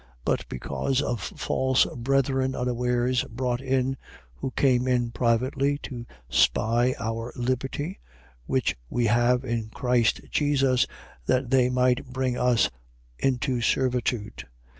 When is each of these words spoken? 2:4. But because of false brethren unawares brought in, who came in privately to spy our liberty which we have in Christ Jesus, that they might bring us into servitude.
2:4. 0.21 0.21
But 0.25 0.49
because 0.49 0.99
of 1.03 1.21
false 1.21 1.85
brethren 1.95 2.55
unawares 2.55 3.23
brought 3.25 3.61
in, 3.61 3.97
who 4.33 4.49
came 4.49 4.87
in 4.87 5.11
privately 5.11 5.77
to 5.83 6.07
spy 6.27 6.95
our 6.99 7.31
liberty 7.35 7.99
which 8.47 8.75
we 8.89 9.05
have 9.05 9.45
in 9.45 9.69
Christ 9.69 10.21
Jesus, 10.31 10.87
that 11.27 11.51
they 11.51 11.69
might 11.69 12.07
bring 12.07 12.35
us 12.35 12.71
into 13.19 13.61
servitude. 13.61 14.47